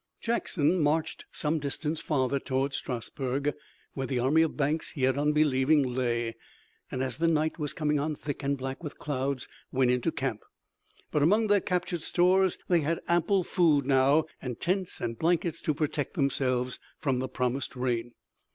[0.19, 3.53] Jackson marched some distance farther toward Strasburg,
[3.93, 6.35] where the army of Banks, yet unbelieving, lay,
[6.89, 10.41] and as the night was coming on thick and black with clouds, went into camp.
[11.11, 15.73] But among their captured stores they had ample food now, and tents and blankets to
[15.75, 18.13] protect themselves from the promised rain.